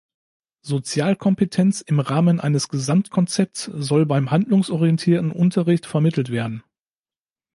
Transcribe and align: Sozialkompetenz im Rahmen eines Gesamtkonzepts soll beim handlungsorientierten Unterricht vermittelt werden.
Sozialkompetenz 0.63 1.81
im 1.81 1.99
Rahmen 1.99 2.39
eines 2.39 2.69
Gesamtkonzepts 2.69 3.65
soll 3.65 4.07
beim 4.07 4.31
handlungsorientierten 4.31 5.29
Unterricht 5.31 5.85
vermittelt 5.85 6.31
werden. 6.31 6.63